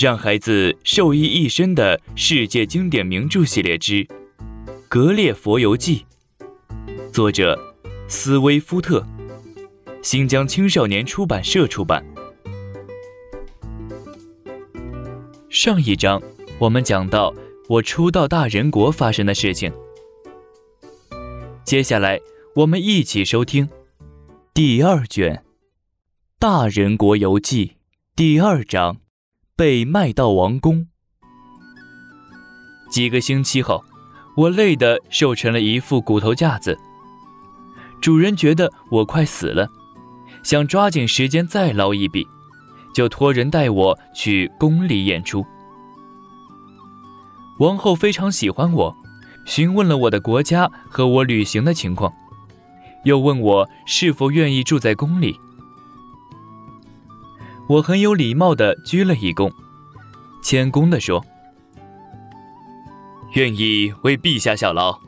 [0.00, 4.04] 让孩子受益一生的世界经典名著系列之
[4.88, 6.06] 《格列佛游记》，
[7.10, 7.58] 作者
[8.06, 9.04] 斯威夫特，
[10.00, 12.06] 新疆青少年出版社出版。
[15.50, 16.22] 上一章
[16.60, 17.34] 我们讲到
[17.68, 19.72] 我初到大人国发生的事情，
[21.64, 22.20] 接下来
[22.54, 23.68] 我们一起收听
[24.54, 25.34] 第二卷
[26.38, 27.66] 《大人国游记》
[28.14, 28.98] 第二章。
[29.58, 30.86] 被卖到王宫。
[32.92, 33.82] 几个星期后，
[34.36, 36.78] 我累得瘦成了一副骨头架子。
[38.00, 39.68] 主人觉得我快死了，
[40.44, 42.24] 想抓紧时间再捞一笔，
[42.94, 45.44] 就托人带我去宫里演出。
[47.58, 48.96] 王后非常喜欢我，
[49.44, 52.12] 询问了我的国家和我旅行的情况，
[53.04, 55.36] 又问我是否愿意住在宫里。
[57.68, 59.52] 我很有礼貌地鞠了一躬，
[60.42, 61.22] 谦恭地说
[63.36, 64.98] ：“愿意为陛下效劳。”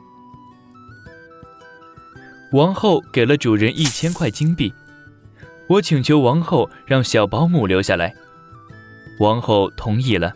[2.53, 4.71] 王后给了主人一千块金币，
[5.67, 8.13] 我请求王后让小保姆留下来，
[9.19, 10.31] 王后同意了。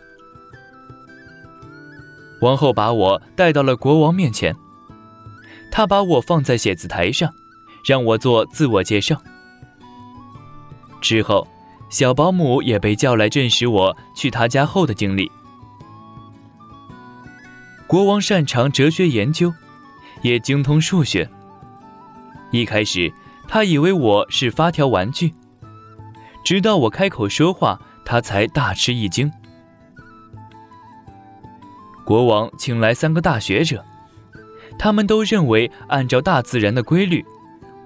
[2.40, 4.56] 王后把我带到了国王面前，
[5.70, 7.32] 她把我放在写字台上，
[7.84, 9.22] 让我做自我介绍。
[11.00, 11.46] 之后。
[11.88, 15.30] 小保姆也被叫来证实我去他家后的经历。
[17.86, 19.52] 国王擅长哲学研究，
[20.22, 21.28] 也精通数学。
[22.50, 23.12] 一开始，
[23.46, 25.34] 他以为我是发条玩具，
[26.44, 29.30] 直到我开口说话，他才大吃一惊。
[32.04, 33.84] 国王请来三个大学者，
[34.78, 37.24] 他们都认为，按照大自然的规律，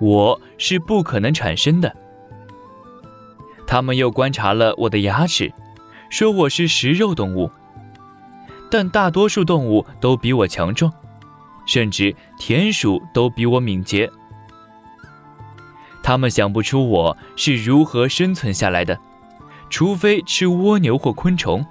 [0.00, 1.94] 我是不可能产生的。
[3.70, 5.52] 他们又观察了我的牙齿，
[6.08, 7.48] 说我是食肉动物。
[8.68, 10.92] 但大多数动物都比我强壮，
[11.66, 14.10] 甚至田鼠都比我敏捷。
[16.02, 18.98] 他们想不出我是如何生存下来的，
[19.68, 21.64] 除非吃蜗牛或昆虫。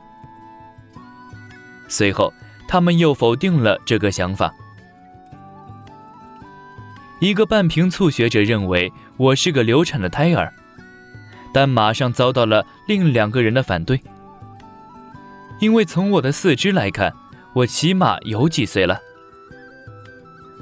[1.89, 2.33] 随后，
[2.65, 4.53] 他们又否定了这个想法。
[7.19, 10.53] 一个半瓶醋学者认为我是个流产的胎儿。
[11.53, 14.01] 但马上遭到了另两个人的反对，
[15.59, 17.13] 因为从我的四肢来看，
[17.53, 19.01] 我起码有几岁了。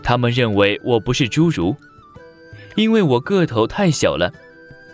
[0.02, 1.76] 他们认为我不是侏儒，
[2.76, 4.32] 因为我个头太小了，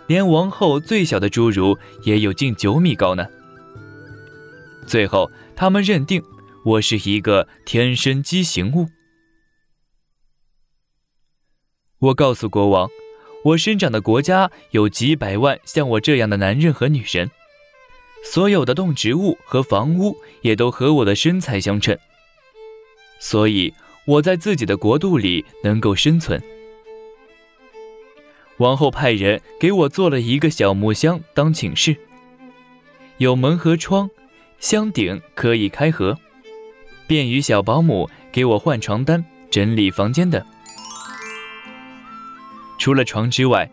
[0.08, 3.28] 连王后最小的侏儒也有近九米高呢。
[4.88, 6.24] 最后，他们认定
[6.66, 8.90] 我是一个天生畸形物。
[12.00, 12.90] 我告诉国王。
[13.44, 17.30] 我生长的国家有几百万像我这样的男人和女人，
[18.24, 21.98] 所有的动植物和房屋也都和我的身材相称，
[23.20, 23.74] 所以
[24.06, 26.42] 我在自己的国度里能够生存。
[28.58, 31.98] 王后派人给我做了一个小木箱当寝室，
[33.18, 34.10] 有门和窗，
[34.60, 36.18] 箱顶可以开合，
[37.08, 40.42] 便于小保姆给我换床单、整理房间等。
[42.84, 43.72] 除了床之外，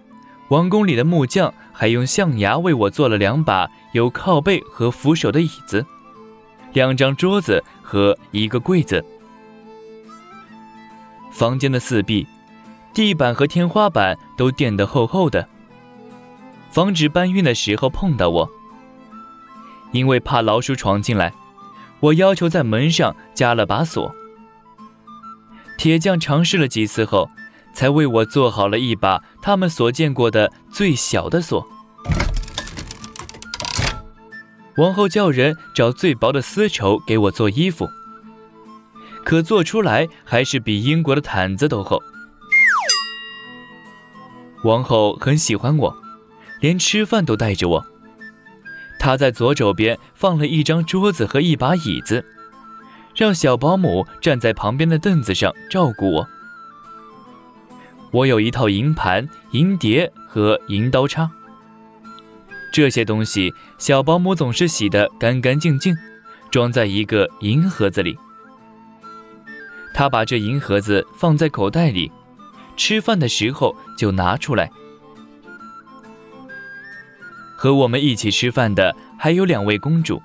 [0.50, 5.84] 王宫里的木匠还用象牙为我做了两把有靠背和扶手的椅子，
[6.74, 9.04] 两张桌子和一个柜子。
[11.32, 12.24] 房间的四壁、
[12.94, 15.48] 地板和天花板都垫得厚厚的，
[16.70, 18.48] 防止搬运的时候碰到我。
[19.90, 21.32] 因为怕老鼠闯进来，
[21.98, 24.14] 我要求在门上加了把锁。
[25.76, 27.28] 铁匠尝试了几次后。
[27.72, 31.66] 才为我做好了一把他们所见过的最小的锁。
[34.76, 37.88] 王后叫人找最薄的丝绸给我做衣服，
[39.24, 42.00] 可做出来还是比英国的毯子都厚。
[44.64, 45.96] 王后很喜欢我，
[46.60, 47.86] 连吃饭都带着我。
[48.98, 52.24] 她在左手边放了一张桌子和一把椅子，
[53.14, 56.28] 让小保姆站在旁边的凳子上照顾我。
[58.12, 61.30] 我有一套银盘、银碟和银刀叉，
[62.72, 65.96] 这些东西小保姆总是洗得干干净净，
[66.50, 68.18] 装在一个银盒子里。
[69.94, 72.10] 他把这银盒子放在口袋里，
[72.76, 74.70] 吃饭的时候就拿出来。
[77.56, 80.22] 和我们一起吃饭的还有两位公主，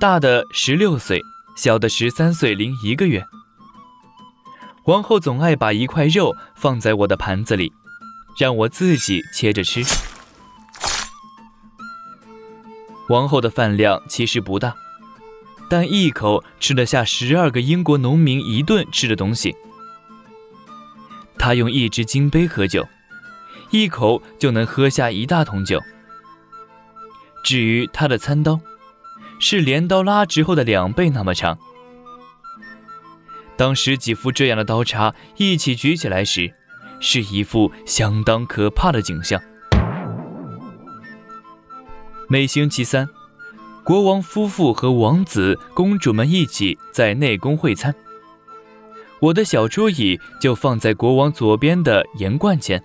[0.00, 1.22] 大的十六岁，
[1.56, 3.24] 小的十三岁零一个月。
[4.86, 7.72] 王后总爱把一块肉放在我的盘子里，
[8.38, 9.82] 让我自己切着吃。
[13.08, 14.74] 王后的饭量其实不大，
[15.68, 19.56] 但一口吃得下十二个英国农民一顿吃的东西。
[21.36, 22.86] 她用一只金杯喝酒，
[23.70, 25.80] 一口就能喝下一大桶酒。
[27.42, 28.60] 至于她的餐刀，
[29.40, 31.58] 是镰刀拉直后的两倍那么长。
[33.56, 36.52] 当十几副这样的刀叉一起举起来时，
[37.00, 39.40] 是一副相当可怕的景象。
[42.28, 43.08] 每星期三，
[43.82, 47.94] 国王夫妇和王子、公主们一起在内宫会餐。
[49.20, 52.82] 我的小桌椅就放在国王左边的盐罐前。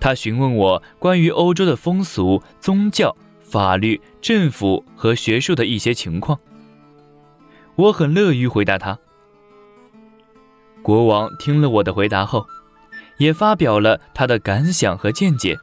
[0.00, 6.38] 他询问我关于欧洲的风俗、宗教、法律、政府和学术的一些情况。
[7.76, 8.98] 我很乐于回答他。
[10.82, 12.46] 国王听了我的回答后，
[13.18, 15.58] 也发表了他的感想和见解。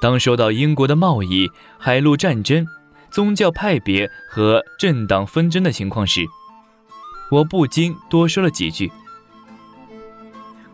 [0.00, 2.66] 当说到英国的贸易、海陆战争、
[3.10, 6.26] 宗教派别和政党纷争的情况时，
[7.30, 8.90] 我不禁多说了几句。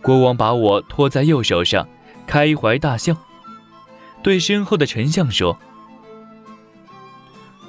[0.01, 1.89] 国王把我托在右手上，
[2.27, 3.17] 开怀大笑，
[4.23, 5.59] 对身后的丞相说：“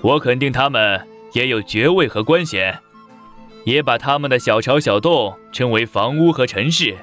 [0.04, 2.80] 我肯定他们。”也有爵位和官衔，
[3.66, 6.96] 也把他们的小巢小洞称为房屋和城市，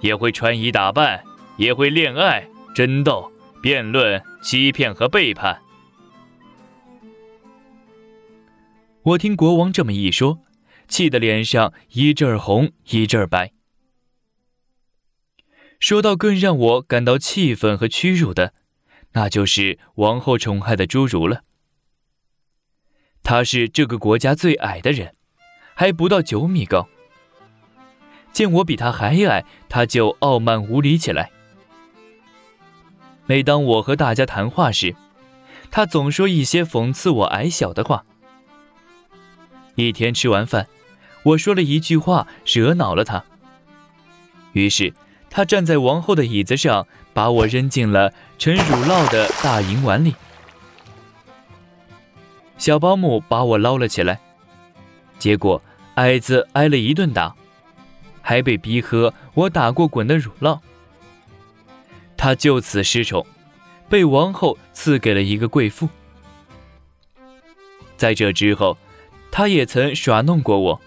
[0.00, 1.22] 也会穿衣打扮，
[1.56, 3.30] 也会恋爱、争斗、
[3.62, 5.62] 辩论、欺骗和背叛。
[9.04, 10.40] 我听国王这么一说，
[10.88, 13.52] 气得脸上一阵红一阵白。
[15.78, 18.54] 说到更让我感到气愤和屈辱的，
[19.12, 21.42] 那就是王后宠爱的侏儒了。
[23.22, 25.14] 他是这个国家最矮的人，
[25.74, 26.88] 还不到九米高。
[28.32, 31.30] 见我比他还矮，他就傲慢无礼起来。
[33.26, 34.96] 每当我和大家谈话时，
[35.70, 38.04] 他总说一些讽刺我矮小的话。
[39.76, 40.66] 一天吃完饭，
[41.22, 43.24] 我说了一句话，惹恼了他。
[44.52, 44.92] 于是
[45.30, 50.14] 他站在王后的椅子上，把我扔进了盛乳酪的大银碗里。
[52.62, 54.20] 小保姆把我捞了起来，
[55.18, 55.60] 结果
[55.96, 57.34] 矮子挨了一顿打，
[58.20, 60.60] 还被逼喝我打过滚的乳酪。
[62.16, 63.26] 他就此失宠，
[63.88, 65.88] 被王后赐给了一个贵妇。
[67.96, 68.78] 在这之后，
[69.32, 70.80] 他也曾耍弄过我。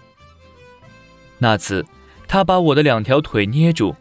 [1.39, 1.85] 那次，
[2.25, 3.93] 他把我的两条腿捏住，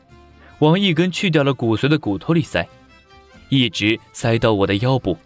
[0.61, 2.69] 往一根去掉了骨髓的骨头里塞，
[3.49, 5.19] 一直塞到我的腰部。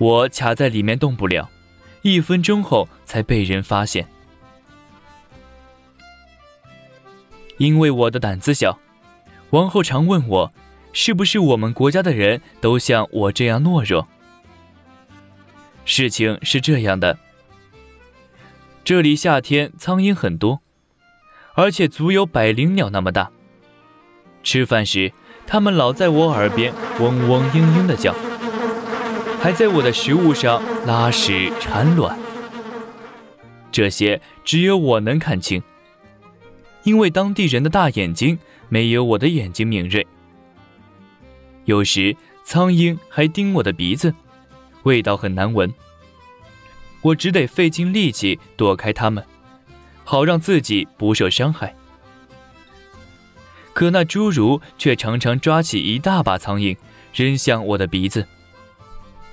[0.00, 1.50] 我卡在里面动不了，
[2.00, 4.08] 一分钟后才被人发现。
[7.58, 8.78] 因为我的胆子小，
[9.50, 10.54] 王后常问我，
[10.94, 14.08] 是不是我们国家的人都像我这样懦弱？
[15.84, 17.18] 事情是这样的，
[18.82, 20.60] 这里夏天苍蝇很多，
[21.52, 23.30] 而且足有百灵鸟那么大。
[24.42, 25.12] 吃饭时，
[25.46, 28.14] 它们老在我耳边嗡嗡嘤嘤的叫。
[29.42, 32.18] 还在我的食物上拉屎产卵，
[33.72, 35.62] 这些只有我能看清，
[36.82, 38.38] 因为当地人的大眼睛
[38.68, 40.06] 没有我的眼睛敏锐。
[41.64, 42.14] 有时
[42.44, 44.14] 苍蝇还叮我的鼻子，
[44.82, 45.72] 味道很难闻，
[47.00, 49.24] 我只得费尽力气躲开它们，
[50.04, 51.74] 好让自己不受伤害。
[53.72, 56.76] 可那侏儒却常常抓起一大把苍蝇
[57.14, 58.26] 扔向我的鼻子。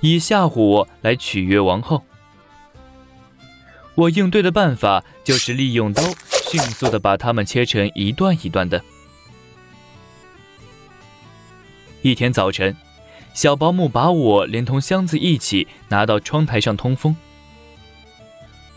[0.00, 2.02] 以吓唬我来取悦王后。
[3.94, 6.02] 我应对的办法就是利用刀，
[6.50, 8.82] 迅速的把它们切成一段一段的。
[12.02, 12.76] 一天早晨，
[13.34, 17.16] 小保姆把我连同箱子一起拿到窗台上通风。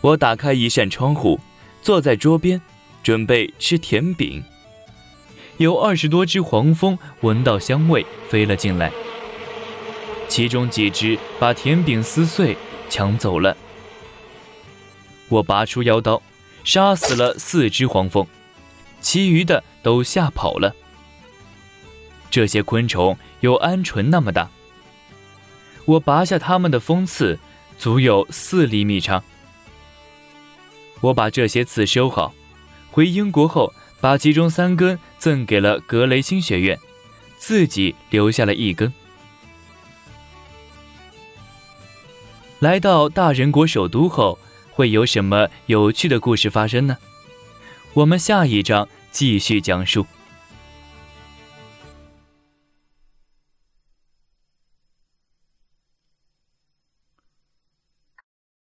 [0.00, 1.38] 我打开一扇窗户，
[1.80, 2.60] 坐在桌边，
[3.04, 4.42] 准备吃甜饼。
[5.58, 8.90] 有二十多只黄蜂闻到香味飞了进来。
[10.32, 12.56] 其中几只把甜饼撕碎，
[12.88, 13.54] 抢走了。
[15.28, 16.22] 我拔出腰刀，
[16.64, 18.26] 杀死了四只黄蜂，
[19.02, 20.74] 其余的都吓跑了。
[22.30, 24.48] 这些昆虫有鹌鹑那么大。
[25.84, 27.38] 我拔下它们的锋刺，
[27.76, 29.22] 足有四厘米长。
[31.02, 32.32] 我把这些刺收好，
[32.90, 36.78] 回英国后，把其中三根赠给了格雷星学院，
[37.36, 38.90] 自己留下了一根。
[42.62, 44.38] 来到大人国首都后，
[44.70, 46.96] 会有什么有趣的故事发生呢？
[47.92, 50.06] 我们下一章继续讲述。